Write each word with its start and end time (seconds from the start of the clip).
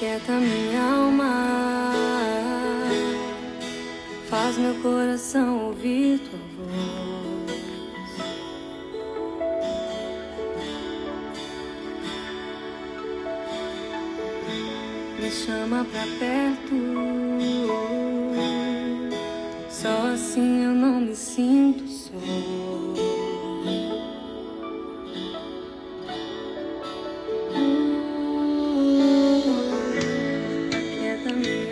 Aquieta 0.00 0.32
minha 0.32 0.80
alma, 0.80 1.92
faz 4.30 4.56
meu 4.56 4.74
coração 4.76 5.66
ouvir 5.66 6.18
tua 6.20 6.38
voz. 6.56 7.50
Me 15.18 15.30
chama 15.30 15.84
pra 15.84 16.06
perto, 16.18 16.76
só 19.68 20.06
assim 20.14 20.64
eu 20.64 20.74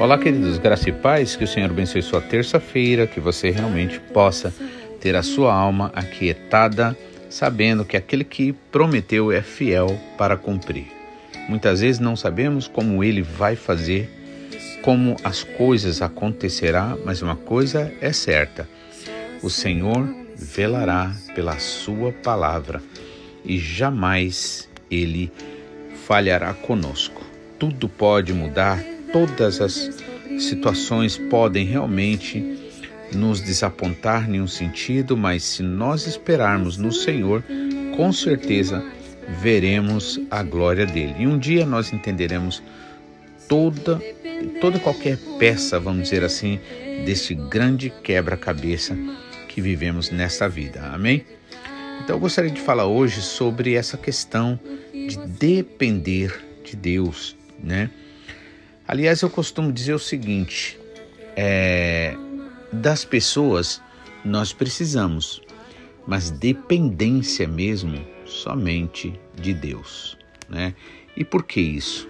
Olá, 0.00 0.16
queridos, 0.16 0.58
graça 0.58 0.88
e 0.88 0.92
paz, 0.92 1.34
que 1.34 1.42
o 1.42 1.48
Senhor 1.48 1.70
abençoe 1.70 2.02
sua 2.02 2.20
terça-feira, 2.20 3.04
que 3.04 3.18
você 3.18 3.50
realmente 3.50 3.98
possa 3.98 4.54
ter 5.00 5.16
a 5.16 5.24
sua 5.24 5.52
alma 5.52 5.90
aquietada, 5.92 6.96
sabendo 7.28 7.84
que 7.84 7.96
aquele 7.96 8.22
que 8.22 8.52
prometeu 8.70 9.32
é 9.32 9.42
fiel 9.42 9.98
para 10.16 10.36
cumprir. 10.36 10.86
Muitas 11.48 11.80
vezes 11.80 11.98
não 11.98 12.14
sabemos 12.14 12.68
como 12.68 13.02
ele 13.02 13.22
vai 13.22 13.56
fazer, 13.56 14.08
como 14.82 15.16
as 15.24 15.42
coisas 15.42 16.00
acontecerá, 16.00 16.96
mas 17.04 17.20
uma 17.20 17.34
coisa 17.34 17.92
é 18.00 18.12
certa: 18.12 18.68
o 19.42 19.50
Senhor 19.50 20.08
velará 20.36 21.12
pela 21.34 21.58
sua 21.58 22.12
palavra 22.12 22.80
e 23.44 23.58
jamais 23.58 24.68
ele 24.88 25.32
falhará 26.06 26.54
conosco. 26.54 27.20
Tudo 27.58 27.88
pode 27.88 28.32
mudar, 28.32 28.78
todas 29.12 29.60
as 29.60 29.90
situações 30.38 31.16
podem 31.16 31.66
realmente 31.66 32.58
nos 33.14 33.40
desapontar 33.40 34.30
em 34.30 34.40
um 34.40 34.46
sentido, 34.46 35.16
mas 35.16 35.42
se 35.42 35.62
nós 35.62 36.06
esperarmos 36.06 36.76
no 36.76 36.92
Senhor, 36.92 37.42
com 37.96 38.12
certeza 38.12 38.84
veremos 39.40 40.20
a 40.30 40.42
glória 40.42 40.86
dele. 40.86 41.14
E 41.18 41.26
um 41.26 41.38
dia 41.38 41.66
nós 41.66 41.92
entenderemos 41.92 42.62
toda 43.48 44.00
toda 44.60 44.78
qualquer 44.78 45.18
peça, 45.38 45.80
vamos 45.80 46.04
dizer 46.04 46.22
assim, 46.22 46.60
desse 47.04 47.34
grande 47.34 47.90
quebra-cabeça 47.90 48.96
que 49.48 49.60
vivemos 49.60 50.10
nesta 50.10 50.48
vida. 50.48 50.80
Amém? 50.92 51.24
Então 52.02 52.16
eu 52.16 52.20
gostaria 52.20 52.50
de 52.50 52.60
falar 52.60 52.86
hoje 52.86 53.20
sobre 53.20 53.74
essa 53.74 53.96
questão 53.96 54.58
de 54.92 55.18
depender 55.38 56.40
de 56.64 56.76
Deus, 56.76 57.36
né? 57.62 57.90
Aliás, 58.88 59.20
eu 59.20 59.28
costumo 59.28 59.70
dizer 59.70 59.92
o 59.92 59.98
seguinte: 59.98 60.80
é, 61.36 62.16
das 62.72 63.04
pessoas 63.04 63.82
nós 64.24 64.54
precisamos, 64.54 65.42
mas 66.06 66.30
dependência 66.30 67.46
mesmo 67.46 68.02
somente 68.24 69.12
de 69.34 69.52
Deus, 69.52 70.16
né? 70.48 70.74
E 71.14 71.22
por 71.22 71.44
que 71.44 71.60
isso? 71.60 72.08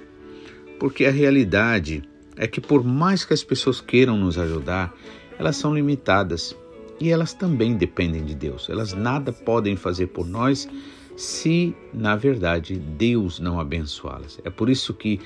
Porque 0.79 1.05
a 1.05 1.11
realidade 1.11 2.05
é 2.37 2.47
que 2.47 2.61
por 2.61 2.84
mais 2.84 3.25
que 3.25 3.34
as 3.34 3.43
pessoas 3.43 3.81
queiram 3.81 4.17
nos 4.17 4.39
ajudar, 4.39 4.95
elas 5.37 5.56
são 5.56 5.75
limitadas 5.75 6.56
e 7.01 7.11
elas 7.11 7.34
também 7.34 7.77
dependem 7.77 8.25
de 8.25 8.37
Deus. 8.37 8.71
Elas 8.71 8.93
nada 8.93 9.33
podem 9.33 9.75
fazer 9.75 10.09
por 10.09 10.25
nós 10.25 10.69
se, 11.17 11.75
na 11.93 12.15
verdade, 12.15 12.77
Deus 12.77 13.41
não 13.41 13.59
abençoá-las. 13.59 14.39
É 14.45 14.51
por 14.51 14.71
isso 14.71 14.95
que 14.95 15.21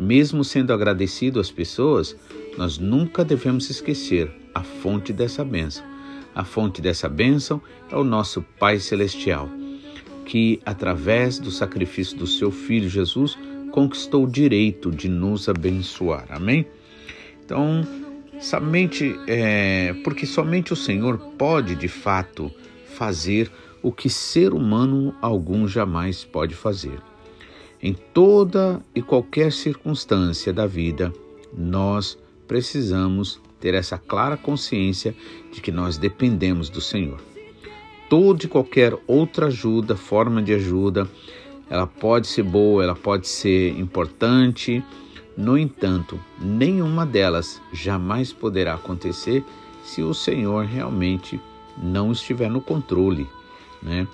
mesmo 0.00 0.42
sendo 0.42 0.72
agradecido 0.72 1.38
às 1.38 1.50
pessoas, 1.50 2.16
nós 2.56 2.78
nunca 2.78 3.22
devemos 3.22 3.68
esquecer 3.68 4.32
a 4.54 4.62
fonte 4.62 5.12
dessa 5.12 5.44
bênção. 5.44 5.84
A 6.34 6.42
fonte 6.42 6.80
dessa 6.80 7.06
bênção 7.06 7.60
é 7.92 7.96
o 7.96 8.02
nosso 8.02 8.40
Pai 8.58 8.80
Celestial, 8.80 9.46
que, 10.24 10.58
através 10.64 11.38
do 11.38 11.50
sacrifício 11.50 12.16
do 12.16 12.26
seu 12.26 12.50
Filho 12.50 12.88
Jesus, 12.88 13.36
conquistou 13.72 14.24
o 14.24 14.30
direito 14.30 14.90
de 14.90 15.06
nos 15.06 15.50
abençoar. 15.50 16.24
Amém? 16.30 16.64
Então, 17.44 17.86
somente, 18.40 19.14
é, 19.26 19.92
porque 20.02 20.24
somente 20.24 20.72
o 20.72 20.76
Senhor 20.76 21.18
pode, 21.36 21.74
de 21.74 21.88
fato, 21.88 22.50
fazer 22.94 23.50
o 23.82 23.92
que 23.92 24.08
ser 24.08 24.54
humano 24.54 25.14
algum 25.20 25.68
jamais 25.68 26.24
pode 26.24 26.54
fazer. 26.54 27.09
Em 27.82 27.94
toda 27.94 28.84
e 28.94 29.00
qualquer 29.00 29.52
circunstância 29.52 30.52
da 30.52 30.66
vida, 30.66 31.12
nós 31.56 32.18
precisamos 32.46 33.40
ter 33.58 33.72
essa 33.72 33.96
clara 33.96 34.36
consciência 34.36 35.14
de 35.50 35.62
que 35.62 35.72
nós 35.72 35.96
dependemos 35.96 36.68
do 36.68 36.80
Senhor. 36.80 37.18
Toda 38.10 38.44
e 38.44 38.48
qualquer 38.48 38.98
outra 39.06 39.46
ajuda, 39.46 39.96
forma 39.96 40.42
de 40.42 40.52
ajuda, 40.52 41.08
ela 41.70 41.86
pode 41.86 42.26
ser 42.26 42.42
boa, 42.42 42.82
ela 42.82 42.96
pode 42.96 43.28
ser 43.28 43.78
importante, 43.78 44.84
no 45.36 45.56
entanto, 45.56 46.20
nenhuma 46.38 47.06
delas 47.06 47.62
jamais 47.72 48.30
poderá 48.30 48.74
acontecer 48.74 49.42
se 49.82 50.02
o 50.02 50.12
Senhor 50.12 50.66
realmente 50.66 51.40
não 51.82 52.12
estiver 52.12 52.50
no 52.50 52.60
controle, 52.60 53.26
né? 53.82 54.06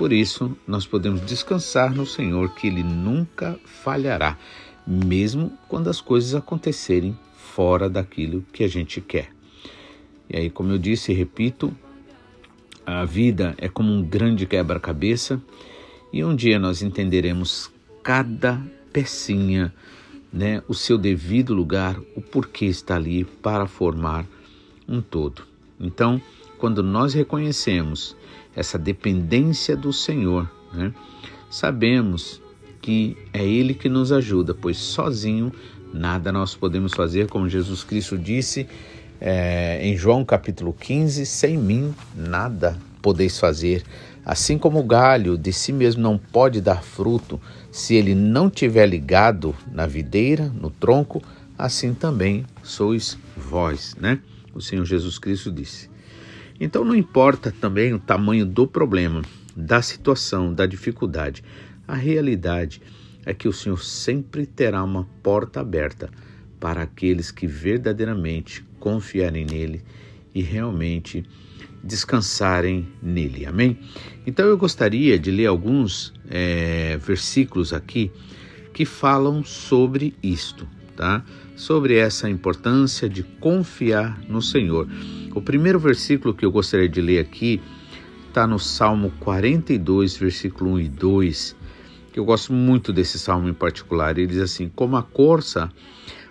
Por 0.00 0.14
isso, 0.14 0.56
nós 0.66 0.86
podemos 0.86 1.20
descansar 1.26 1.94
no 1.94 2.06
Senhor 2.06 2.54
que 2.54 2.66
Ele 2.66 2.82
nunca 2.82 3.60
falhará, 3.66 4.38
mesmo 4.86 5.52
quando 5.68 5.90
as 5.90 6.00
coisas 6.00 6.34
acontecerem 6.34 7.14
fora 7.36 7.86
daquilo 7.86 8.42
que 8.50 8.64
a 8.64 8.66
gente 8.66 8.98
quer. 9.02 9.28
E 10.26 10.38
aí, 10.38 10.48
como 10.48 10.72
eu 10.72 10.78
disse 10.78 11.12
e 11.12 11.14
repito, 11.14 11.76
a 12.86 13.04
vida 13.04 13.54
é 13.58 13.68
como 13.68 13.92
um 13.92 14.02
grande 14.02 14.46
quebra-cabeça 14.46 15.38
e 16.10 16.24
um 16.24 16.34
dia 16.34 16.58
nós 16.58 16.80
entenderemos 16.80 17.70
cada 18.02 18.58
pecinha, 18.90 19.70
né, 20.32 20.62
o 20.66 20.72
seu 20.72 20.96
devido 20.96 21.52
lugar, 21.52 22.00
o 22.16 22.22
porquê 22.22 22.64
está 22.64 22.96
ali 22.96 23.26
para 23.26 23.66
formar 23.66 24.24
um 24.88 25.02
todo. 25.02 25.42
Então, 25.78 26.22
quando 26.60 26.82
nós 26.82 27.14
reconhecemos 27.14 28.14
essa 28.54 28.78
dependência 28.78 29.74
do 29.74 29.94
Senhor, 29.94 30.48
né? 30.72 30.92
sabemos 31.50 32.40
que 32.82 33.16
é 33.32 33.42
Ele 33.42 33.72
que 33.72 33.88
nos 33.88 34.12
ajuda, 34.12 34.54
pois 34.54 34.76
sozinho 34.76 35.50
nada 35.92 36.30
nós 36.30 36.54
podemos 36.54 36.92
fazer, 36.92 37.28
como 37.28 37.48
Jesus 37.48 37.82
Cristo 37.82 38.18
disse 38.18 38.68
é, 39.18 39.80
em 39.82 39.96
João 39.96 40.22
capítulo 40.22 40.74
15: 40.74 41.24
sem 41.24 41.56
mim 41.56 41.94
nada 42.14 42.78
podeis 43.00 43.38
fazer. 43.38 43.82
Assim 44.24 44.58
como 44.58 44.80
o 44.80 44.84
galho 44.84 45.38
de 45.38 45.52
si 45.52 45.72
mesmo 45.72 46.02
não 46.02 46.18
pode 46.18 46.60
dar 46.60 46.82
fruto 46.82 47.40
se 47.72 47.94
ele 47.94 48.14
não 48.14 48.50
tiver 48.50 48.86
ligado 48.86 49.56
na 49.72 49.86
videira, 49.86 50.52
no 50.54 50.70
tronco, 50.70 51.22
assim 51.56 51.94
também 51.94 52.44
sois 52.62 53.18
vós, 53.34 53.96
né? 53.98 54.20
O 54.54 54.60
Senhor 54.60 54.84
Jesus 54.84 55.18
Cristo 55.18 55.50
disse. 55.50 55.89
Então 56.60 56.84
não 56.84 56.94
importa 56.94 57.50
também 57.50 57.94
o 57.94 57.98
tamanho 57.98 58.44
do 58.44 58.66
problema, 58.66 59.22
da 59.56 59.80
situação, 59.80 60.52
da 60.52 60.66
dificuldade. 60.66 61.42
A 61.88 61.94
realidade 61.94 62.82
é 63.24 63.32
que 63.32 63.48
o 63.48 63.52
Senhor 63.52 63.82
sempre 63.82 64.44
terá 64.44 64.84
uma 64.84 65.08
porta 65.22 65.60
aberta 65.60 66.10
para 66.60 66.82
aqueles 66.82 67.30
que 67.30 67.46
verdadeiramente 67.46 68.62
confiarem 68.78 69.46
nele 69.46 69.82
e 70.34 70.42
realmente 70.42 71.24
descansarem 71.82 72.86
nele. 73.02 73.46
Amém? 73.46 73.78
Então 74.26 74.46
eu 74.46 74.58
gostaria 74.58 75.18
de 75.18 75.30
ler 75.30 75.46
alguns 75.46 76.12
é, 76.28 76.98
versículos 76.98 77.72
aqui 77.72 78.10
que 78.74 78.84
falam 78.84 79.42
sobre 79.42 80.14
isto, 80.22 80.68
tá? 80.94 81.24
Sobre 81.56 81.96
essa 81.96 82.28
importância 82.28 83.08
de 83.08 83.22
confiar 83.22 84.20
no 84.28 84.42
Senhor. 84.42 84.86
O 85.32 85.40
primeiro 85.40 85.78
versículo 85.78 86.34
que 86.34 86.44
eu 86.44 86.50
gostaria 86.50 86.88
de 86.88 87.00
ler 87.00 87.20
aqui 87.20 87.60
está 88.26 88.48
no 88.48 88.58
Salmo 88.58 89.12
42, 89.20 90.16
versículo 90.16 90.72
1 90.72 90.80
e 90.80 90.88
2, 90.88 91.56
que 92.12 92.18
eu 92.18 92.24
gosto 92.24 92.52
muito 92.52 92.92
desse 92.92 93.16
salmo 93.16 93.48
em 93.48 93.54
particular. 93.54 94.18
Ele 94.18 94.26
diz 94.26 94.40
assim: 94.40 94.68
Como 94.74 94.96
a 94.96 95.02
corça 95.04 95.70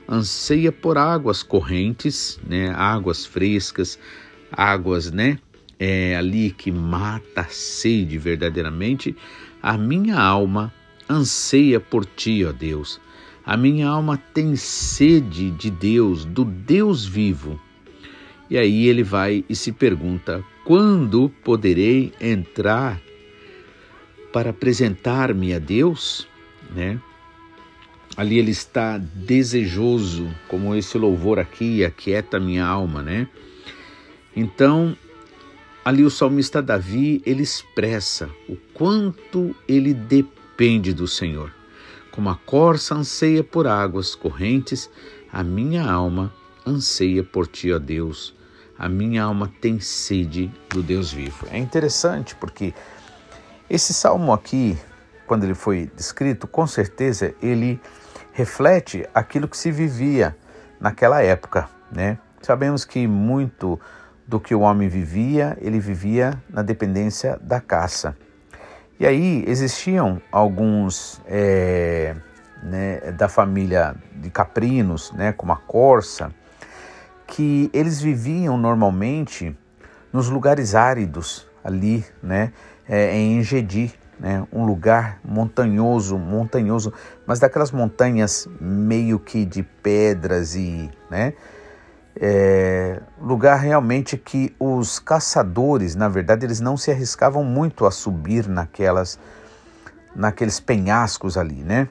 anseia 0.07 0.71
por 0.71 0.97
águas 0.97 1.43
correntes, 1.43 2.39
né, 2.45 2.71
águas 2.75 3.25
frescas, 3.25 3.97
águas, 4.51 5.09
né, 5.11 5.39
é, 5.79 6.17
ali 6.17 6.51
que 6.51 6.69
mata 6.69 7.41
a 7.41 7.45
sede 7.45 8.17
verdadeiramente, 8.17 9.15
a 9.61 9.77
minha 9.77 10.19
alma 10.19 10.73
anseia 11.09 11.79
por 11.79 12.05
ti, 12.05 12.43
ó 12.43 12.51
Deus. 12.51 12.99
A 13.45 13.55
minha 13.55 13.87
alma 13.87 14.17
tem 14.33 14.57
sede 14.57 15.51
de 15.51 15.71
Deus, 15.71 16.25
do 16.25 16.43
Deus 16.43 17.05
vivo. 17.05 17.59
E 18.49 18.57
aí 18.57 18.87
ele 18.87 19.03
vai 19.03 19.43
e 19.47 19.55
se 19.55 19.71
pergunta: 19.71 20.43
quando 20.65 21.29
poderei 21.43 22.11
entrar 22.19 22.99
para 24.33 24.49
apresentar-me 24.49 25.53
a 25.53 25.59
Deus? 25.59 26.27
Né? 26.73 26.99
ali 28.19 28.37
ele 28.37 28.51
está 28.51 28.97
desejoso, 28.97 30.27
como 30.49 30.75
esse 30.75 30.97
louvor 30.97 31.39
aqui, 31.39 31.85
aquieta 31.85 32.37
minha 32.37 32.65
alma, 32.65 33.01
né? 33.01 33.29
Então, 34.35 34.93
ali 35.85 36.03
o 36.03 36.09
salmista 36.09 36.61
Davi, 36.61 37.21
ele 37.25 37.43
expressa 37.43 38.29
o 38.49 38.57
quanto 38.73 39.55
ele 39.65 39.93
depende 39.93 40.93
do 40.93 41.07
Senhor. 41.07 41.53
Como 42.11 42.29
a 42.29 42.35
corça 42.35 42.93
anseia 42.93 43.41
por 43.41 43.65
águas 43.65 44.15
correntes, 44.15 44.89
a 45.31 45.41
minha 45.41 45.89
alma 45.89 46.33
anseia 46.65 47.23
por 47.23 47.47
ti, 47.47 47.71
ó 47.71 47.79
Deus. 47.79 48.35
A 48.79 48.87
minha 48.87 49.23
alma 49.23 49.51
tem 49.59 49.81
sede 49.81 50.49
do 50.69 50.81
Deus 50.81 51.11
vivo. 51.11 51.45
É 51.51 51.57
interessante 51.57 52.33
porque 52.33 52.73
esse 53.69 53.93
salmo 53.93 54.31
aqui, 54.31 54.77
quando 55.27 55.43
ele 55.43 55.53
foi 55.53 55.91
descrito, 55.97 56.47
com 56.47 56.65
certeza 56.65 57.35
ele 57.41 57.77
reflete 58.31 59.05
aquilo 59.13 59.49
que 59.49 59.57
se 59.57 59.69
vivia 59.69 60.33
naquela 60.79 61.21
época, 61.21 61.67
né? 61.91 62.17
Sabemos 62.41 62.85
que 62.85 63.05
muito 63.05 63.77
do 64.25 64.39
que 64.39 64.55
o 64.55 64.61
homem 64.61 64.87
vivia, 64.87 65.57
ele 65.59 65.77
vivia 65.77 66.41
na 66.49 66.61
dependência 66.61 67.37
da 67.41 67.59
caça. 67.59 68.15
E 68.97 69.05
aí 69.05 69.43
existiam 69.45 70.21
alguns 70.31 71.21
é, 71.25 72.15
né, 72.63 73.11
da 73.11 73.27
família 73.27 73.93
de 74.15 74.29
caprinos, 74.29 75.11
né, 75.11 75.33
como 75.33 75.51
a 75.51 75.57
corça, 75.57 76.31
que 77.29 77.69
eles 77.71 78.01
viviam 78.01 78.57
normalmente 78.57 79.55
nos 80.11 80.29
lugares 80.29 80.73
áridos 80.73 81.47
ali, 81.63 82.03
né, 82.21 82.51
é, 82.87 83.15
em 83.15 83.37
Engedi, 83.37 83.93
né, 84.19 84.45
um 84.51 84.65
lugar 84.65 85.19
montanhoso, 85.23 86.17
montanhoso, 86.17 86.91
mas 87.25 87.39
daquelas 87.39 87.71
montanhas 87.71 88.47
meio 88.59 89.19
que 89.19 89.45
de 89.45 89.61
pedras 89.61 90.55
e, 90.55 90.89
né, 91.09 91.33
é, 92.19 92.99
lugar 93.21 93.59
realmente 93.59 94.17
que 94.17 94.53
os 94.59 94.99
caçadores, 94.99 95.95
na 95.95 96.09
verdade, 96.09 96.45
eles 96.45 96.59
não 96.59 96.75
se 96.75 96.91
arriscavam 96.91 97.43
muito 97.43 97.85
a 97.85 97.91
subir 97.91 98.47
naquelas, 98.47 99.19
naqueles 100.15 100.59
penhascos 100.59 101.37
ali, 101.37 101.63
né? 101.63 101.87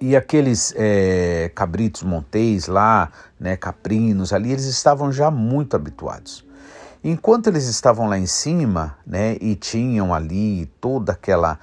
E 0.00 0.14
aqueles 0.14 0.74
é, 0.76 1.50
cabritos 1.54 2.02
monteis 2.02 2.66
lá, 2.66 3.10
né, 3.40 3.56
caprinos 3.56 4.32
ali, 4.32 4.52
eles 4.52 4.66
estavam 4.66 5.10
já 5.10 5.30
muito 5.30 5.74
habituados. 5.74 6.44
Enquanto 7.02 7.46
eles 7.46 7.66
estavam 7.66 8.08
lá 8.08 8.18
em 8.18 8.26
cima, 8.26 8.96
né, 9.06 9.36
e 9.40 9.54
tinham 9.54 10.12
ali 10.12 10.66
toda 10.80 11.12
aquela 11.12 11.58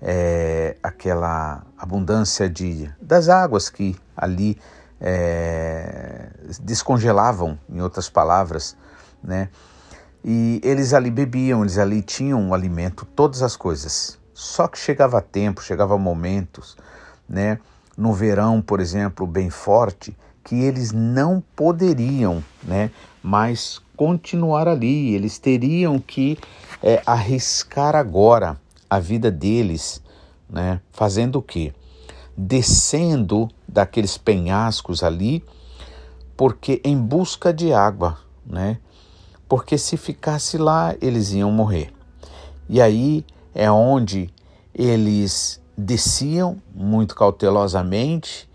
é, 0.00 0.76
aquela 0.82 1.64
abundância 1.78 2.48
de 2.50 2.90
das 3.00 3.28
águas 3.28 3.70
que 3.70 3.96
ali 4.16 4.58
é, 5.00 6.28
descongelavam, 6.60 7.58
em 7.68 7.80
outras 7.80 8.08
palavras, 8.08 8.76
né? 9.22 9.48
E 10.24 10.60
eles 10.62 10.92
ali 10.94 11.10
bebiam, 11.10 11.62
eles 11.62 11.78
ali 11.78 12.02
tinham 12.02 12.50
o 12.50 12.54
alimento, 12.54 13.04
todas 13.04 13.42
as 13.42 13.56
coisas. 13.56 14.18
Só 14.32 14.68
que 14.68 14.78
chegava 14.78 15.20
tempo, 15.20 15.62
chegava 15.62 15.98
momentos, 15.98 16.76
né? 17.28 17.58
No 17.96 18.12
verão, 18.12 18.60
por 18.60 18.80
exemplo, 18.80 19.26
bem 19.26 19.50
forte, 19.50 20.16
que 20.44 20.56
eles 20.56 20.92
não 20.92 21.42
poderiam, 21.54 22.42
né? 22.62 22.90
Mais 23.22 23.80
continuar 23.96 24.66
ali. 24.66 25.14
Eles 25.14 25.38
teriam 25.38 25.98
que 25.98 26.38
é, 26.82 27.02
arriscar 27.06 27.94
agora 27.94 28.58
a 28.88 28.98
vida 28.98 29.30
deles, 29.30 30.02
né? 30.48 30.80
Fazendo 30.90 31.38
o 31.38 31.42
quê? 31.42 31.72
descendo 32.36 33.48
daqueles 33.68 34.16
penhascos 34.16 35.02
ali, 35.02 35.44
porque 36.36 36.80
em 36.84 36.96
busca 36.96 37.52
de 37.52 37.72
água, 37.72 38.18
né? 38.44 38.78
Porque 39.48 39.76
se 39.76 39.96
ficasse 39.96 40.56
lá, 40.56 40.94
eles 41.00 41.32
iam 41.32 41.52
morrer. 41.52 41.92
E 42.68 42.80
aí 42.80 43.24
é 43.54 43.70
onde 43.70 44.30
eles 44.74 45.60
desciam 45.82 46.56
muito 46.74 47.14
cautelosamente 47.14 48.48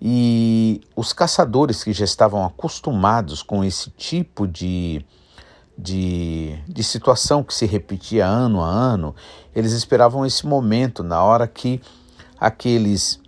e 0.00 0.80
os 0.96 1.12
caçadores 1.12 1.84
que 1.84 1.92
já 1.92 2.04
estavam 2.04 2.44
acostumados 2.44 3.42
com 3.42 3.62
esse 3.62 3.90
tipo 3.90 4.48
de, 4.48 5.04
de, 5.78 6.58
de 6.66 6.82
situação 6.82 7.42
que 7.44 7.54
se 7.54 7.66
repetia 7.66 8.26
ano 8.26 8.62
a 8.62 8.66
ano, 8.66 9.14
eles 9.54 9.72
esperavam 9.72 10.26
esse 10.26 10.46
momento 10.46 11.04
na 11.04 11.22
hora 11.22 11.46
que 11.46 11.80
aqueles 12.40 13.20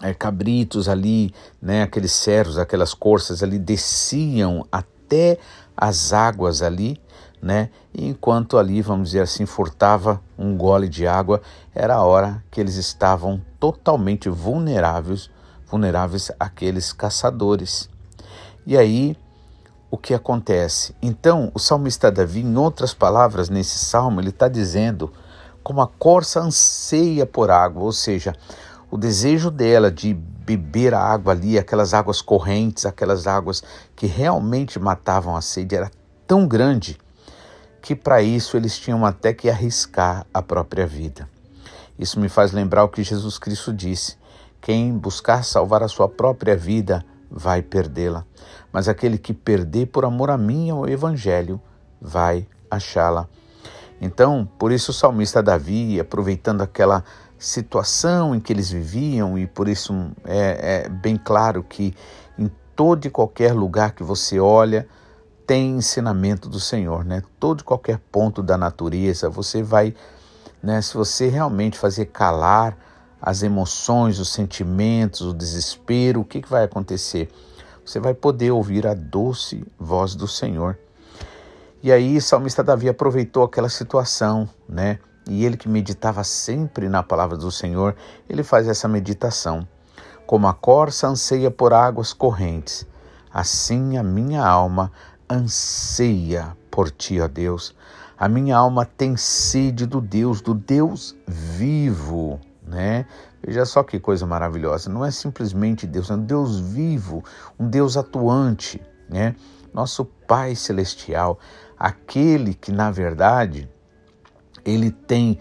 é, 0.00 0.14
cabritos 0.14 0.88
ali, 0.88 1.34
né, 1.60 1.82
aqueles 1.82 2.12
cerros, 2.12 2.56
aquelas 2.56 2.94
corças 2.94 3.42
ali 3.42 3.58
desciam 3.58 4.64
até 4.70 5.38
as 5.76 6.12
águas 6.12 6.62
ali, 6.62 7.00
né? 7.42 7.70
E 7.94 8.08
enquanto 8.08 8.58
ali, 8.58 8.82
vamos 8.82 9.10
dizer 9.10 9.22
assim, 9.22 9.46
furtava 9.46 10.20
um 10.38 10.56
gole 10.56 10.88
de 10.88 11.06
água, 11.06 11.40
era 11.74 11.94
a 11.94 12.04
hora 12.04 12.44
que 12.50 12.60
eles 12.60 12.76
estavam 12.76 13.40
totalmente 13.58 14.28
vulneráveis, 14.28 15.30
vulneráveis 15.66 16.30
àqueles 16.38 16.92
caçadores. 16.92 17.88
E 18.66 18.76
aí, 18.76 19.16
o 19.90 19.96
que 19.96 20.14
acontece? 20.14 20.94
Então, 21.00 21.50
o 21.54 21.58
salmista 21.58 22.10
Davi, 22.10 22.40
em 22.40 22.56
outras 22.56 22.92
palavras, 22.92 23.48
nesse 23.48 23.78
salmo, 23.78 24.20
ele 24.20 24.30
está 24.30 24.48
dizendo 24.48 25.12
como 25.62 25.80
a 25.80 25.86
corça 25.86 26.40
anseia 26.40 27.26
por 27.26 27.50
água, 27.50 27.82
ou 27.82 27.92
seja, 27.92 28.34
o 28.90 28.96
desejo 28.96 29.50
dela 29.50 29.90
de 29.90 30.12
beber 30.12 30.94
a 30.94 31.00
água 31.00 31.32
ali, 31.32 31.58
aquelas 31.58 31.94
águas 31.94 32.20
correntes, 32.20 32.86
aquelas 32.86 33.26
águas 33.26 33.62
que 33.94 34.06
realmente 34.06 34.78
matavam 34.78 35.36
a 35.36 35.40
sede, 35.40 35.76
era 35.76 35.90
tão 36.26 36.46
grande 36.46 36.98
que 37.80 37.94
para 37.94 38.22
isso 38.22 38.56
eles 38.56 38.78
tinham 38.78 39.04
até 39.04 39.32
que 39.32 39.48
arriscar 39.48 40.26
a 40.32 40.42
própria 40.42 40.86
vida. 40.86 41.28
Isso 41.98 42.18
me 42.18 42.28
faz 42.28 42.52
lembrar 42.52 42.84
o 42.84 42.88
que 42.88 43.02
Jesus 43.02 43.38
Cristo 43.38 43.72
disse: 43.72 44.16
quem 44.60 44.96
buscar 44.96 45.44
salvar 45.44 45.82
a 45.82 45.88
sua 45.88 46.08
própria 46.08 46.56
vida 46.56 47.04
vai 47.30 47.62
perdê-la, 47.62 48.24
mas 48.72 48.88
aquele 48.88 49.16
que 49.16 49.32
perder 49.32 49.86
por 49.86 50.04
amor 50.04 50.30
a 50.30 50.38
mim 50.38 50.68
e 50.68 50.70
ao 50.70 50.88
Evangelho 50.88 51.60
vai 52.00 52.46
achá-la. 52.70 53.28
Então, 54.00 54.48
por 54.58 54.72
isso 54.72 54.90
o 54.90 54.94
salmista 54.94 55.42
Davi, 55.42 56.00
aproveitando 56.00 56.62
aquela 56.62 57.04
situação 57.38 58.34
em 58.34 58.40
que 58.40 58.52
eles 58.52 58.70
viviam, 58.70 59.38
e 59.38 59.46
por 59.46 59.68
isso 59.68 59.94
é, 60.24 60.84
é 60.84 60.88
bem 60.88 61.16
claro 61.16 61.62
que 61.62 61.94
em 62.38 62.50
todo 62.74 63.06
e 63.06 63.10
qualquer 63.10 63.52
lugar 63.52 63.92
que 63.92 64.02
você 64.02 64.38
olha, 64.40 64.88
tem 65.50 65.78
ensinamento 65.78 66.48
do 66.48 66.60
Senhor, 66.60 67.04
né? 67.04 67.24
Todo 67.40 67.64
qualquer 67.64 67.98
ponto 68.12 68.40
da 68.40 68.56
natureza, 68.56 69.28
você 69.28 69.64
vai, 69.64 69.92
né? 70.62 70.80
Se 70.80 70.94
você 70.96 71.26
realmente 71.26 71.76
fazer 71.76 72.06
calar 72.06 72.78
as 73.20 73.42
emoções, 73.42 74.20
os 74.20 74.28
sentimentos, 74.28 75.22
o 75.22 75.34
desespero, 75.34 76.20
o 76.20 76.24
que, 76.24 76.40
que 76.40 76.48
vai 76.48 76.62
acontecer? 76.62 77.28
Você 77.84 77.98
vai 77.98 78.14
poder 78.14 78.52
ouvir 78.52 78.86
a 78.86 78.94
doce 78.94 79.66
voz 79.76 80.14
do 80.14 80.28
Senhor. 80.28 80.78
E 81.82 81.90
aí 81.90 82.20
salmista 82.20 82.62
Davi 82.62 82.88
aproveitou 82.88 83.42
aquela 83.42 83.68
situação, 83.68 84.48
né? 84.68 85.00
E 85.28 85.44
ele 85.44 85.56
que 85.56 85.68
meditava 85.68 86.22
sempre 86.22 86.88
na 86.88 87.02
palavra 87.02 87.36
do 87.36 87.50
Senhor, 87.50 87.96
ele 88.28 88.44
faz 88.44 88.68
essa 88.68 88.86
meditação. 88.86 89.66
Como 90.28 90.46
a 90.46 90.54
corça 90.54 91.08
anseia 91.08 91.50
por 91.50 91.72
águas 91.72 92.12
correntes, 92.12 92.86
assim 93.34 93.96
a 93.96 94.02
minha 94.04 94.46
alma 94.46 94.92
anseia 95.30 96.56
por 96.70 96.90
ti, 96.90 97.20
ó 97.20 97.28
Deus. 97.28 97.74
A 98.18 98.28
minha 98.28 98.56
alma 98.56 98.84
tem 98.84 99.16
sede 99.16 99.86
do 99.86 100.00
Deus, 100.00 100.40
do 100.40 100.54
Deus 100.54 101.16
vivo, 101.26 102.40
né? 102.66 103.06
Veja 103.42 103.64
só 103.64 103.82
que 103.82 103.98
coisa 103.98 104.26
maravilhosa. 104.26 104.90
Não 104.90 105.04
é 105.04 105.10
simplesmente 105.10 105.86
Deus, 105.86 106.10
é 106.10 106.14
um 106.14 106.24
Deus 106.24 106.60
vivo, 106.60 107.24
um 107.58 107.68
Deus 107.68 107.96
atuante, 107.96 108.82
né? 109.08 109.34
Nosso 109.72 110.04
Pai 110.04 110.54
celestial 110.54 111.38
aquele 111.80 112.52
que, 112.52 112.70
na 112.70 112.90
verdade, 112.90 113.66
ele 114.62 114.90
tem 114.90 115.38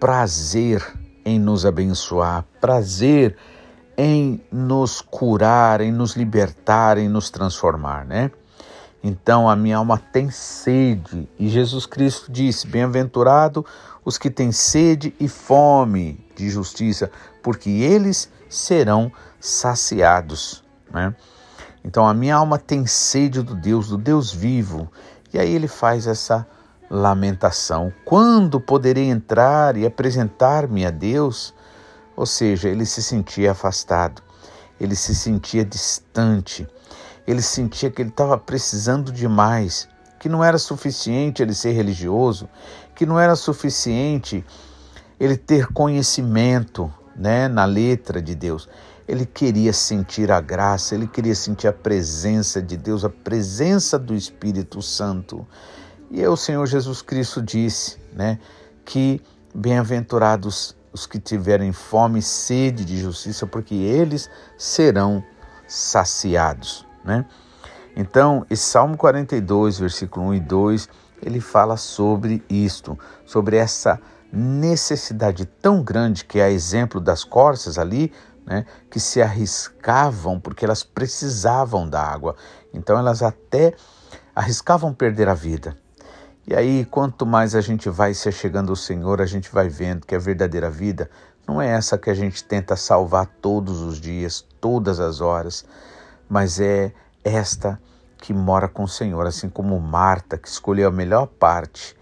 prazer 0.00 0.82
em 1.22 1.38
nos 1.38 1.66
abençoar, 1.66 2.46
prazer 2.58 3.36
em 3.96 4.42
nos 4.50 5.02
curar, 5.02 5.82
em 5.82 5.92
nos 5.92 6.16
libertar, 6.16 6.96
em 6.96 7.08
nos 7.08 7.28
transformar, 7.28 8.06
né? 8.06 8.30
Então 9.06 9.50
a 9.50 9.54
minha 9.54 9.76
alma 9.76 9.98
tem 9.98 10.30
sede, 10.30 11.28
e 11.38 11.46
Jesus 11.50 11.84
Cristo 11.84 12.32
disse: 12.32 12.66
Bem-aventurado 12.66 13.64
os 14.02 14.16
que 14.16 14.30
têm 14.30 14.50
sede 14.50 15.14
e 15.20 15.28
fome 15.28 16.26
de 16.34 16.48
justiça, 16.48 17.10
porque 17.42 17.68
eles 17.68 18.30
serão 18.48 19.12
saciados, 19.38 20.64
né? 20.90 21.14
Então 21.84 22.06
a 22.08 22.14
minha 22.14 22.34
alma 22.34 22.58
tem 22.58 22.86
sede 22.86 23.42
do 23.42 23.54
Deus, 23.54 23.88
do 23.88 23.98
Deus 23.98 24.32
vivo, 24.32 24.90
e 25.34 25.38
aí 25.38 25.54
ele 25.54 25.68
faz 25.68 26.06
essa 26.06 26.46
lamentação: 26.88 27.92
Quando 28.06 28.58
poderei 28.58 29.10
entrar 29.10 29.76
e 29.76 29.84
apresentar-me 29.84 30.86
a 30.86 30.90
Deus? 30.90 31.52
Ou 32.16 32.24
seja, 32.24 32.70
ele 32.70 32.86
se 32.86 33.02
sentia 33.02 33.50
afastado, 33.50 34.22
ele 34.80 34.96
se 34.96 35.14
sentia 35.14 35.62
distante, 35.62 36.66
ele 37.26 37.42
sentia 37.42 37.90
que 37.90 38.02
ele 38.02 38.10
estava 38.10 38.36
precisando 38.36 39.10
de 39.10 39.26
mais, 39.26 39.88
que 40.18 40.28
não 40.28 40.42
era 40.42 40.58
suficiente 40.58 41.42
ele 41.42 41.54
ser 41.54 41.72
religioso, 41.72 42.48
que 42.94 43.06
não 43.06 43.18
era 43.18 43.34
suficiente 43.36 44.44
ele 45.18 45.36
ter 45.36 45.72
conhecimento 45.72 46.92
né, 47.16 47.48
na 47.48 47.64
letra 47.64 48.20
de 48.20 48.34
Deus. 48.34 48.68
Ele 49.06 49.26
queria 49.26 49.72
sentir 49.72 50.32
a 50.32 50.40
graça, 50.40 50.94
ele 50.94 51.06
queria 51.06 51.34
sentir 51.34 51.68
a 51.68 51.72
presença 51.72 52.60
de 52.62 52.76
Deus, 52.76 53.04
a 53.04 53.10
presença 53.10 53.98
do 53.98 54.14
Espírito 54.14 54.80
Santo. 54.80 55.46
E 56.10 56.26
o 56.26 56.36
Senhor 56.36 56.66
Jesus 56.66 57.02
Cristo 57.02 57.42
disse 57.42 57.98
né, 58.12 58.38
que 58.84 59.20
bem-aventurados 59.54 60.76
os 60.92 61.06
que 61.06 61.18
tiverem 61.18 61.72
fome 61.72 62.20
e 62.20 62.22
sede 62.22 62.84
de 62.84 62.96
justiça, 62.96 63.46
porque 63.46 63.74
eles 63.74 64.30
serão 64.56 65.22
saciados. 65.66 66.86
Né? 67.04 67.26
Então, 67.96 68.44
esse 68.50 68.64
Salmo 68.64 68.96
42, 68.96 69.78
versículo 69.78 70.26
1 70.26 70.34
e 70.34 70.40
2, 70.40 70.88
ele 71.22 71.40
fala 71.40 71.76
sobre 71.76 72.42
isto, 72.48 72.98
sobre 73.24 73.56
essa 73.56 74.00
necessidade 74.32 75.44
tão 75.44 75.82
grande 75.82 76.24
que 76.24 76.40
é 76.40 76.44
a 76.44 76.50
exemplo 76.50 77.00
das 77.00 77.22
corças 77.22 77.78
ali, 77.78 78.12
né, 78.44 78.66
que 78.90 78.98
se 78.98 79.22
arriscavam 79.22 80.40
porque 80.40 80.64
elas 80.64 80.82
precisavam 80.82 81.88
da 81.88 82.02
água. 82.02 82.34
Então 82.72 82.98
elas 82.98 83.22
até 83.22 83.74
arriscavam 84.34 84.92
perder 84.92 85.28
a 85.28 85.34
vida. 85.34 85.76
E 86.46 86.54
aí, 86.54 86.84
quanto 86.84 87.24
mais 87.24 87.54
a 87.54 87.60
gente 87.62 87.88
vai 87.88 88.12
se 88.12 88.30
chegando 88.30 88.68
ao 88.68 88.76
Senhor, 88.76 89.22
a 89.22 89.26
gente 89.26 89.50
vai 89.50 89.68
vendo 89.68 90.06
que 90.06 90.14
a 90.14 90.18
verdadeira 90.18 90.68
vida 90.68 91.08
não 91.48 91.60
é 91.60 91.68
essa 91.68 91.96
que 91.96 92.10
a 92.10 92.14
gente 92.14 92.44
tenta 92.44 92.76
salvar 92.76 93.26
todos 93.40 93.80
os 93.80 93.98
dias, 93.98 94.44
todas 94.60 95.00
as 95.00 95.22
horas, 95.22 95.64
mas 96.28 96.60
é 96.60 96.92
esta 97.22 97.80
que 98.18 98.32
mora 98.32 98.68
com 98.68 98.84
o 98.84 98.88
Senhor, 98.88 99.26
assim 99.26 99.48
como 99.48 99.78
Marta, 99.80 100.38
que 100.38 100.48
escolheu 100.48 100.88
a 100.88 100.92
melhor 100.92 101.26
parte, 101.26 101.96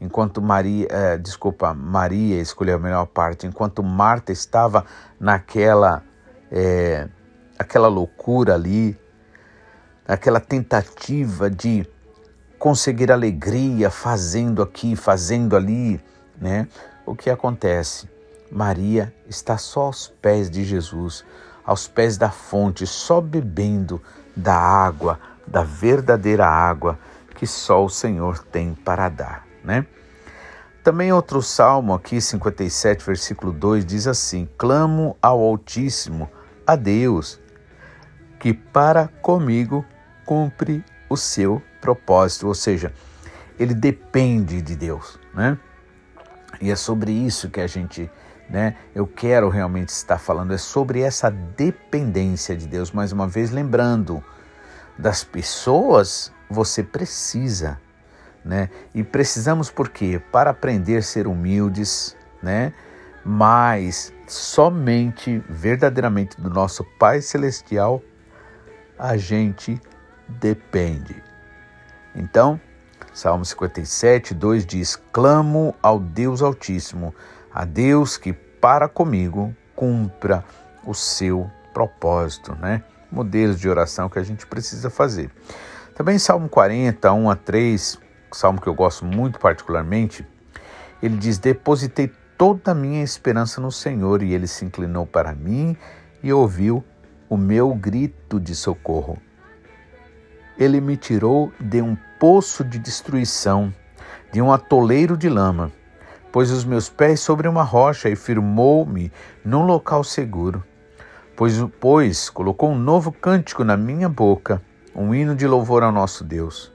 enquanto 0.00 0.42
Maria, 0.42 0.86
eh, 0.90 1.18
desculpa, 1.18 1.72
Maria 1.72 2.40
escolheu 2.40 2.76
a 2.76 2.80
melhor 2.80 3.06
parte, 3.06 3.46
enquanto 3.46 3.82
Marta 3.82 4.32
estava 4.32 4.84
naquela 5.20 6.02
é, 6.50 7.08
aquela 7.58 7.88
loucura 7.88 8.54
ali, 8.54 8.98
aquela 10.06 10.40
tentativa 10.40 11.50
de 11.50 11.86
conseguir 12.58 13.12
alegria 13.12 13.90
fazendo 13.90 14.62
aqui, 14.62 14.96
fazendo 14.96 15.56
ali, 15.56 16.00
né? 16.40 16.68
O 17.04 17.14
que 17.14 17.30
acontece? 17.30 18.08
Maria 18.50 19.14
está 19.28 19.58
só 19.58 19.82
aos 19.82 20.08
pés 20.08 20.50
de 20.50 20.64
Jesus, 20.64 21.24
aos 21.68 21.86
pés 21.86 22.16
da 22.16 22.30
fonte, 22.30 22.86
só 22.86 23.20
bebendo 23.20 24.00
da 24.34 24.54
água, 24.54 25.20
da 25.46 25.62
verdadeira 25.62 26.46
água 26.46 26.98
que 27.34 27.46
só 27.46 27.84
o 27.84 27.90
Senhor 27.90 28.38
tem 28.38 28.72
para 28.72 29.10
dar, 29.10 29.46
né? 29.62 29.84
Também 30.82 31.12
outro 31.12 31.42
salmo 31.42 31.92
aqui, 31.92 32.22
57, 32.22 33.04
versículo 33.04 33.52
2, 33.52 33.84
diz 33.84 34.06
assim: 34.06 34.48
Clamo 34.56 35.14
ao 35.20 35.40
Altíssimo, 35.40 36.30
a 36.66 36.74
Deus, 36.74 37.38
que 38.40 38.54
para 38.54 39.08
comigo 39.20 39.84
cumpre 40.24 40.82
o 41.10 41.18
seu 41.18 41.62
propósito, 41.82 42.46
ou 42.46 42.54
seja, 42.54 42.94
ele 43.58 43.74
depende 43.74 44.62
de 44.62 44.74
Deus, 44.74 45.18
né? 45.34 45.58
E 46.62 46.70
é 46.70 46.76
sobre 46.76 47.12
isso 47.12 47.50
que 47.50 47.60
a 47.60 47.66
gente, 47.66 48.10
né, 48.48 48.76
eu 48.94 49.06
quero 49.06 49.48
realmente 49.48 49.90
estar 49.90 50.18
falando, 50.18 50.54
é 50.54 50.58
sobre 50.58 51.00
essa 51.02 51.30
dependência 51.30 52.56
de 52.56 52.66
Deus. 52.66 52.90
Mais 52.92 53.12
uma 53.12 53.28
vez, 53.28 53.50
lembrando, 53.50 54.22
das 54.98 55.22
pessoas 55.22 56.32
você 56.50 56.82
precisa, 56.82 57.78
né? 58.44 58.70
E 58.94 59.04
precisamos 59.04 59.70
por 59.70 59.90
quê? 59.90 60.20
Para 60.32 60.50
aprender 60.50 60.96
a 60.96 61.02
ser 61.02 61.26
humildes, 61.26 62.16
né? 62.42 62.72
Mas 63.24 64.12
somente 64.26 65.42
verdadeiramente 65.48 66.40
do 66.40 66.48
nosso 66.48 66.84
Pai 66.98 67.20
celestial 67.20 68.02
a 68.98 69.16
gente 69.16 69.80
depende. 70.28 71.22
Então, 72.14 72.60
Salmo 73.12 73.44
57, 73.44 74.34
2 74.34 74.66
diz: 74.66 74.96
Clamo 75.12 75.74
ao 75.82 75.98
Deus 75.98 76.42
Altíssimo, 76.42 77.14
a 77.58 77.64
Deus 77.64 78.16
que 78.16 78.32
para 78.32 78.88
comigo 78.88 79.52
cumpra 79.74 80.44
o 80.86 80.94
seu 80.94 81.50
propósito, 81.74 82.54
né? 82.54 82.84
Modelos 83.10 83.58
de 83.58 83.68
oração 83.68 84.08
que 84.08 84.16
a 84.16 84.22
gente 84.22 84.46
precisa 84.46 84.88
fazer. 84.88 85.28
Também 85.92 86.20
Salmo 86.20 86.48
40, 86.48 87.12
1 87.12 87.28
a 87.28 87.34
3, 87.34 87.98
salmo 88.30 88.60
que 88.60 88.68
eu 88.68 88.74
gosto 88.74 89.04
muito 89.04 89.40
particularmente, 89.40 90.24
ele 91.02 91.16
diz: 91.16 91.36
Depositei 91.38 92.12
toda 92.36 92.70
a 92.70 92.74
minha 92.76 93.02
esperança 93.02 93.60
no 93.60 93.72
Senhor, 93.72 94.22
e 94.22 94.32
ele 94.32 94.46
se 94.46 94.64
inclinou 94.64 95.04
para 95.04 95.34
mim 95.34 95.76
e 96.22 96.32
ouviu 96.32 96.84
o 97.28 97.36
meu 97.36 97.74
grito 97.74 98.38
de 98.38 98.54
socorro. 98.54 99.18
Ele 100.56 100.80
me 100.80 100.96
tirou 100.96 101.52
de 101.58 101.82
um 101.82 101.96
poço 102.20 102.62
de 102.62 102.78
destruição, 102.78 103.74
de 104.30 104.40
um 104.40 104.52
atoleiro 104.52 105.16
de 105.16 105.28
lama, 105.28 105.72
pôs 106.32 106.50
os 106.50 106.64
meus 106.64 106.88
pés 106.88 107.20
sobre 107.20 107.48
uma 107.48 107.62
rocha 107.62 108.08
e 108.08 108.16
firmou-me 108.16 109.12
num 109.44 109.64
local 109.64 110.04
seguro. 110.04 110.62
Pois, 111.36 111.54
pois 111.80 112.28
colocou 112.28 112.70
um 112.70 112.78
novo 112.78 113.12
cântico 113.12 113.64
na 113.64 113.76
minha 113.76 114.08
boca, 114.08 114.60
um 114.94 115.14
hino 115.14 115.36
de 115.36 115.46
louvor 115.46 115.82
ao 115.82 115.92
nosso 115.92 116.24
Deus. 116.24 116.72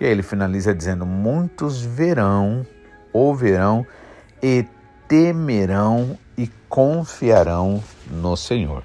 E 0.00 0.04
aí 0.04 0.10
ele 0.10 0.22
finaliza 0.22 0.74
dizendo: 0.74 1.06
Muitos 1.06 1.80
verão, 1.80 2.66
ou 3.12 3.34
verão, 3.34 3.86
e 4.42 4.66
temerão 5.06 6.18
e 6.36 6.50
confiarão 6.68 7.82
no 8.10 8.36
Senhor. 8.36 8.82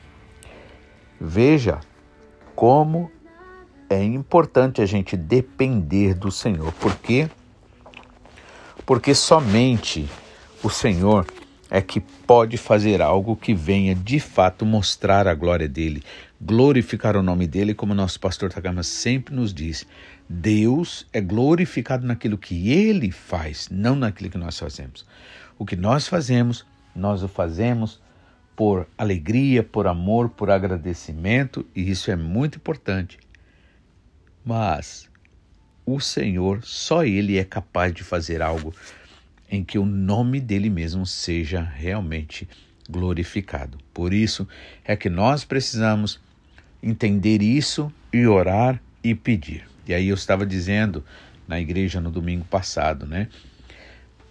Veja 1.20 1.80
como 2.56 3.10
é 3.90 4.04
importante 4.04 4.82
a 4.82 4.86
gente 4.86 5.18
depender 5.18 6.14
do 6.14 6.30
Senhor. 6.30 6.72
Por 6.74 6.96
quê? 6.96 7.30
Porque 8.88 9.14
somente 9.14 10.08
o 10.64 10.70
Senhor 10.70 11.28
é 11.70 11.82
que 11.82 12.00
pode 12.00 12.56
fazer 12.56 13.02
algo 13.02 13.36
que 13.36 13.54
venha 13.54 13.94
de 13.94 14.18
fato 14.18 14.66
mostrar 14.66 15.28
a 15.28 15.36
glória 15.36 15.68
dele, 15.68 16.02
glorificar 16.40 17.18
o 17.18 17.22
nome 17.22 17.46
dele, 17.48 17.74
como 17.74 17.94
nosso 17.94 18.18
pastor 18.18 18.50
Takama 18.50 18.84
sempre 18.84 19.36
nos 19.36 19.54
diz. 19.54 19.86
Deus 20.30 21.06
é 21.12 21.20
glorificado 21.20 22.08
naquilo 22.08 22.38
que 22.38 22.72
ele 22.72 23.12
faz, 23.12 23.68
não 23.70 23.94
naquilo 23.94 24.30
que 24.30 24.38
nós 24.38 24.58
fazemos. 24.58 25.06
O 25.60 25.66
que 25.66 25.76
nós 25.76 26.08
fazemos, 26.08 26.66
nós 26.96 27.22
o 27.22 27.28
fazemos 27.28 28.00
por 28.56 28.88
alegria, 28.98 29.64
por 29.64 29.86
amor, 29.86 30.30
por 30.30 30.50
agradecimento, 30.50 31.66
e 31.76 31.92
isso 31.92 32.10
é 32.10 32.16
muito 32.16 32.56
importante. 32.56 33.20
Mas 34.46 35.10
o 35.88 36.02
Senhor, 36.02 36.60
só 36.66 37.06
Ele 37.06 37.38
é 37.38 37.46
capaz 37.46 37.94
de 37.94 38.04
fazer 38.04 38.42
algo 38.42 38.76
em 39.50 39.64
que 39.64 39.80
o 39.80 39.86
nome 39.86 40.42
dele 40.42 40.70
mesmo 40.70 41.06
seja 41.06 41.62
realmente 41.62 42.46
glorificado. 42.90 43.78
Por 43.94 44.14
isso 44.14 44.46
é 44.84 44.98
que 44.98 45.10
nós 45.10 45.46
precisamos 45.46 46.20
entender 46.84 47.42
isso 47.42 47.90
e 48.12 48.28
orar 48.28 48.82
e 49.02 49.16
pedir. 49.16 49.66
E 49.88 49.94
aí 49.94 50.10
eu 50.10 50.16
estava 50.16 50.46
dizendo 50.46 51.06
na 51.48 51.58
igreja 51.58 52.02
no 52.02 52.12
domingo 52.12 52.44
passado, 52.44 53.06
né? 53.06 53.30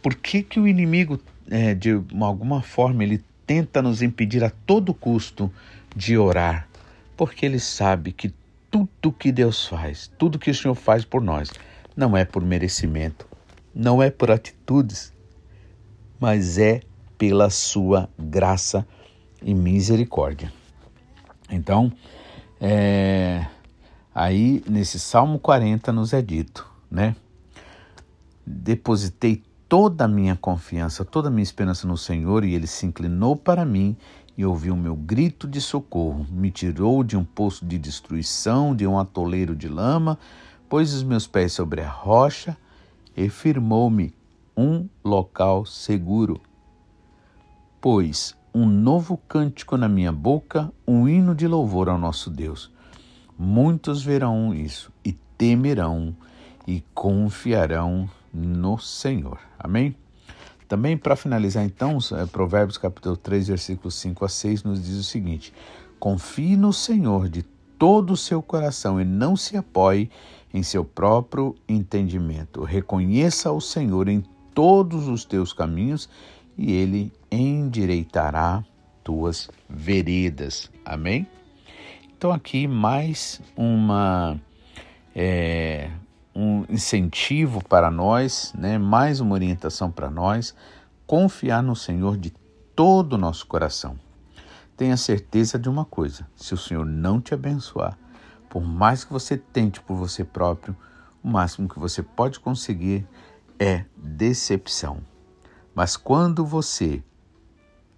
Por 0.02 0.14
que, 0.14 0.42
que 0.42 0.60
o 0.60 0.68
inimigo, 0.68 1.18
é, 1.50 1.75
de 1.75 1.92
alguma 2.20 2.60
forma, 2.60 3.02
ele 3.02 3.25
tenta 3.46 3.80
nos 3.80 4.02
impedir 4.02 4.44
a 4.44 4.50
todo 4.50 4.92
custo 4.92 5.50
de 5.96 6.18
orar? 6.18 6.68
Porque 7.16 7.46
ele 7.46 7.58
sabe 7.58 8.12
que 8.12 8.30
tudo 8.70 9.12
que 9.12 9.32
Deus 9.32 9.66
faz, 9.66 10.11
tudo 10.18 10.38
que 10.38 10.50
o 10.50 10.54
Senhor 10.54 10.75
faz 10.75 11.04
por 11.04 11.23
nós, 11.23 11.50
não 11.96 12.16
é 12.16 12.25
por 12.25 12.44
merecimento, 12.44 13.26
não 13.75 14.02
é 14.02 14.11
por 14.11 14.30
atitudes, 14.30 15.12
mas 16.20 16.58
é 16.58 16.80
pela 17.18 17.50
sua 17.50 18.08
graça 18.18 18.87
e 19.42 19.54
misericórdia. 19.54 20.52
Então, 21.50 21.92
é, 22.61 23.46
aí 24.14 24.62
nesse 24.68 24.99
Salmo 24.99 25.38
40 25.38 25.92
nos 25.92 26.12
é 26.12 26.20
dito, 26.20 26.66
né? 26.90 27.14
Depositei 28.44 29.42
toda 29.68 30.04
a 30.04 30.08
minha 30.08 30.37
confiança, 30.37 31.04
toda 31.04 31.28
a 31.28 31.30
minha 31.30 31.42
esperança 31.42 31.87
no 31.87 31.96
Senhor 31.96 32.44
e 32.44 32.54
ele 32.54 32.66
se 32.66 32.87
inclinou 32.87 33.37
para 33.37 33.64
mim 33.64 33.96
e 34.37 34.45
ouviu 34.45 34.76
meu 34.76 34.95
grito 34.95 35.47
de 35.49 35.61
socorro. 35.61 36.26
Me 36.31 36.50
tirou 36.50 37.02
de 37.02 37.16
um 37.16 37.25
poço 37.25 37.64
de 37.64 37.78
destruição, 37.78 38.75
de 38.75 38.87
um 38.87 38.99
atoleiro 38.99 39.57
de 39.57 39.69
lama, 39.69 40.19
pôs 40.69 40.93
os 40.93 41.02
meus 41.02 41.26
pés 41.26 41.52
sobre 41.52 41.81
a 41.81 41.88
rocha 41.88 42.57
e 43.16 43.28
firmou-me 43.28 44.12
um 44.57 44.88
local 45.05 45.64
seguro. 45.64 46.40
Pois 47.81 48.35
um 48.55 48.66
novo 48.66 49.19
cântico 49.28 49.76
na 49.76 49.88
minha 49.88 50.11
boca, 50.11 50.73
um 50.87 51.07
hino 51.07 51.35
de 51.35 51.47
louvor 51.47 51.88
ao 51.88 51.99
nosso 51.99 52.31
Deus. 52.31 52.71
Muitos 53.38 54.02
verão 54.02 54.55
isso 54.55 54.90
e 55.05 55.12
temerão 55.12 56.16
e 56.66 56.83
confiarão 56.95 58.09
no 58.33 58.78
Senhor. 58.78 59.38
Amém? 59.59 59.95
Também 60.68 60.96
para 60.96 61.14
finalizar 61.14 61.64
então, 61.64 61.99
é, 62.12 62.26
Provérbios 62.26 62.76
capítulo 62.76 63.16
3, 63.16 63.49
versículos 63.49 63.94
5 63.96 64.25
a 64.25 64.28
6 64.28 64.64
nos 64.64 64.82
diz 64.82 64.96
o 64.96 65.04
seguinte: 65.04 65.52
Confie 65.99 66.56
no 66.56 66.73
Senhor 66.73 67.28
de 67.28 67.42
todo 67.78 68.12
o 68.12 68.16
seu 68.16 68.42
coração 68.42 69.00
e 69.00 69.04
não 69.04 69.37
se 69.37 69.56
apoie 69.56 70.11
em 70.52 70.62
seu 70.62 70.85
próprio 70.85 71.54
entendimento. 71.68 72.64
Reconheça 72.64 73.52
o 73.52 73.61
Senhor 73.61 74.08
em 74.08 74.25
todos 74.54 75.06
os 75.06 75.25
teus 75.25 75.52
caminhos 75.52 76.08
e 76.56 76.73
ele 76.73 77.12
endireitará 77.30 78.64
tuas 79.04 79.49
veredas. 79.68 80.70
Amém? 80.85 81.26
Então 82.16 82.32
aqui 82.32 82.66
mais 82.66 83.40
uma 83.54 84.40
é, 85.14 85.90
um 86.37 86.66
incentivo 86.69 87.64
para 87.64 87.90
nós, 87.90 88.52
né? 88.55 88.76
mais 88.76 89.21
uma 89.21 89.33
orientação 89.33 89.90
para 89.90 90.11
nós, 90.11 90.55
confiar 91.07 91.62
no 91.62 91.75
Senhor 91.75 92.19
de 92.19 92.31
todo 92.75 93.14
o 93.14 93.19
nosso 93.19 93.47
coração. 93.47 93.99
Tenha 94.76 94.99
certeza 94.99 95.59
de 95.59 95.66
uma 95.66 95.87
coisa: 95.87 96.28
se 96.37 96.52
o 96.52 96.59
Senhor 96.59 96.85
não 96.85 97.23
te 97.23 97.33
abençoar, 97.33 97.99
por 98.50 98.62
mais 98.62 99.02
que 99.02 99.12
você 99.12 99.38
tente 99.38 99.81
por 99.81 99.97
você 99.97 100.23
próprio, 100.23 100.76
o 101.25 101.28
máximo 101.28 101.69
que 101.69 101.78
você 101.78 102.02
pode 102.02 102.38
conseguir 102.38 103.07
é 103.59 103.87
decepção. 103.97 104.99
Mas 105.75 105.97
quando 105.97 106.45
você 106.45 107.02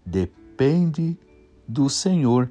depende 0.07 1.19
do 1.67 1.91
Senhor 1.91 2.49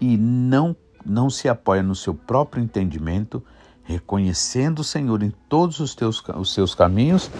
e 0.00 0.16
não 0.16 0.76
não 1.06 1.28
se 1.28 1.50
apoia 1.50 1.82
no 1.82 1.94
seu 1.94 2.14
próprio 2.14 2.62
entendimento, 2.64 3.44
reconhecendo 3.84 4.80
o 4.80 4.84
Senhor 4.84 5.22
em 5.22 5.32
todos 5.48 5.78
os, 5.80 5.94
teus, 5.94 6.22
os 6.36 6.52
seus 6.52 6.74
caminhos, 6.74 7.30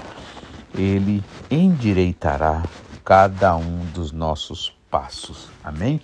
ele 0.77 1.23
endireitará 1.51 2.63
cada 3.05 3.57
um 3.57 3.85
dos 3.95 4.13
nossos 4.13 4.73
passos. 4.91 5.49
Amém? 5.63 6.01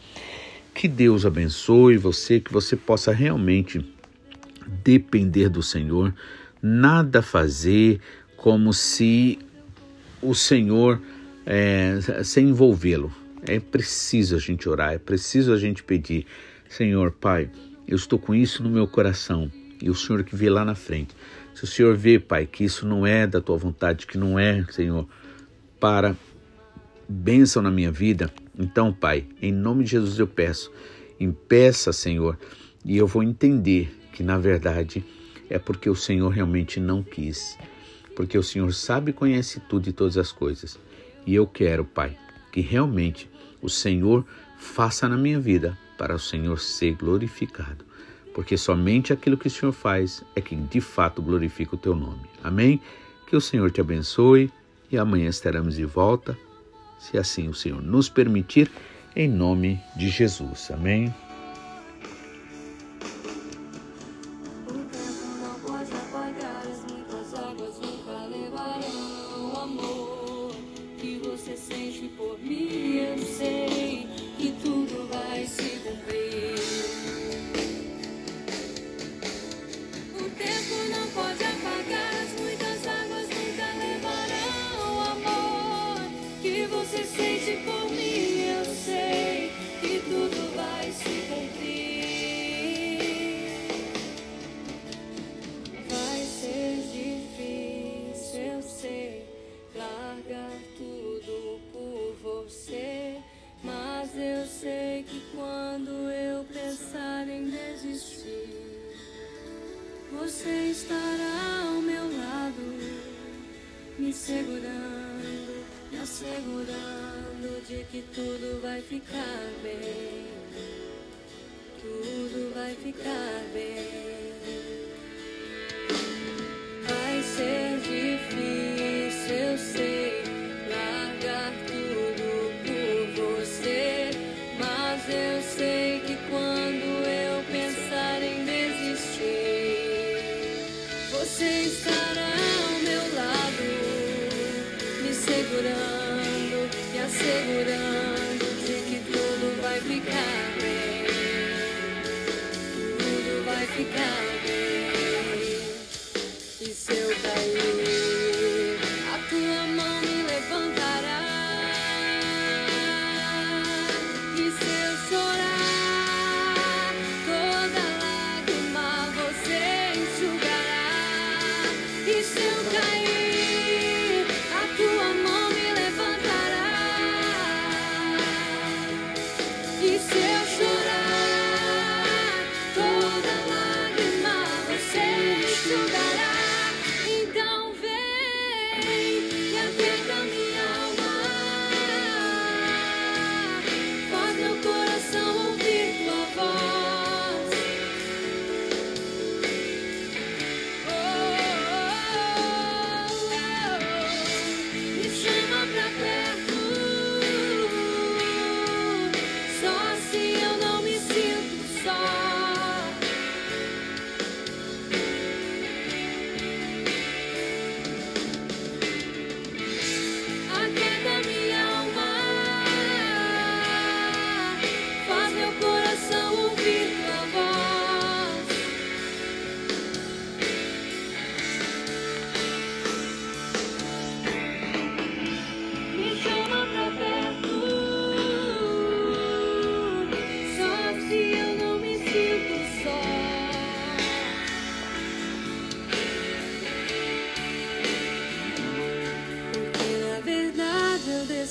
Que 0.75 0.89
Deus 0.89 1.27
abençoe 1.27 1.97
você, 1.97 2.41
que 2.41 2.53
você 2.53 2.77
possa 2.77 3.13
realmente 3.13 3.85
depender 4.83 5.49
do 5.49 5.63
Senhor, 5.63 6.15
nada 6.63 7.21
fazer 7.23 8.01
como 8.37 8.73
se 8.73 9.39
o 10.23 10.35
Senhor 10.35 11.01
é, 11.45 11.99
sem 12.23 12.49
envolvê-lo. 12.49 13.13
É 13.47 13.59
preciso 13.59 14.37
a 14.37 14.39
gente 14.39 14.69
orar, 14.69 14.93
é 14.93 14.99
preciso 14.99 15.53
a 15.53 15.59
gente 15.59 15.83
pedir, 15.83 16.27
Senhor, 16.69 17.11
Pai, 17.11 17.51
eu 17.89 17.97
estou 17.97 18.19
com 18.19 18.35
isso 18.35 18.63
no 18.63 18.71
meu 18.71 18.87
coração 18.87 19.51
e 19.81 19.91
o 19.91 19.95
Senhor 19.95 20.23
que 20.25 20.37
vê 20.37 20.51
lá 20.51 20.65
na 20.65 20.75
frente. 20.75 21.15
Se 21.55 21.65
o 21.65 21.67
Senhor 21.67 21.97
vê, 21.97 22.19
Pai, 22.19 22.47
que 22.47 22.65
isso 22.65 22.87
não 22.87 23.07
é 23.07 23.27
da 23.27 23.41
tua 23.41 23.57
vontade, 23.57 24.07
que 24.07 24.19
não 24.19 24.39
é, 24.39 24.65
Senhor, 24.71 25.07
para 25.79 26.17
bênção 27.09 27.63
na 27.63 27.71
minha 27.71 27.91
vida, 27.91 28.33
então, 28.59 28.93
Pai, 28.93 29.27
em 29.41 29.53
nome 29.53 29.85
de 29.85 29.91
Jesus 29.93 30.19
eu 30.19 30.27
peço, 30.27 30.71
impeça, 31.19 31.93
Senhor, 31.93 32.39
e 32.85 32.97
eu 32.97 33.07
vou 33.07 33.23
entender 33.23 33.97
que 34.13 34.23
na 34.23 34.39
verdade 34.39 35.05
é 35.49 35.59
porque 35.59 35.89
o 35.89 35.97
Senhor 35.97 36.29
realmente 36.29 36.79
não 36.79 37.03
quis, 37.03 37.59
porque 38.15 38.37
o 38.37 38.43
Senhor 38.43 38.73
sabe 38.73 39.11
e 39.11 39.15
conhece 39.15 39.61
tudo 39.61 39.89
e 39.89 39.93
todas 39.93 40.17
as 40.17 40.31
coisas. 40.31 40.79
E 41.27 41.35
eu 41.35 41.47
quero, 41.47 41.85
Pai, 41.85 42.17
que 42.53 42.61
realmente 42.61 43.29
o 43.61 43.69
Senhor 43.69 44.25
faça 44.59 45.09
na 45.09 45.17
minha 45.17 45.41
vida 45.41 45.77
para 45.99 46.15
o 46.15 46.19
Senhor 46.19 46.59
ser 46.59 46.95
glorificado 46.95 47.90
porque 48.35 48.57
somente 48.57 49.13
aquilo 49.13 49.37
que 49.37 49.47
o 49.47 49.51
Senhor 49.51 49.73
faz 49.73 50.23
é 50.35 50.41
que 50.41 50.55
de 50.55 50.81
fato 50.81 51.23
glorifica 51.23 51.75
o 51.75 51.79
teu 51.79 51.95
nome. 51.95 52.23
Amém? 52.43 52.81
Que 53.27 53.37
o 53.37 53.41
Senhor 53.41 53.71
te 53.71 53.81
abençoe 53.81 54.51
e 54.91 54.99
amanhã 54.99 55.29
estaremos 55.29 55.77
de 55.77 55.85
volta, 55.85 56.37
se 56.99 57.17
assim 57.17 57.49
o 57.49 57.55
Senhor 57.55 57.81
nos 57.83 58.09
permitir, 58.09 58.71
em 59.15 59.29
nome 59.29 59.81
de 59.97 60.09
Jesus. 60.09 60.71
Amém? 60.71 61.15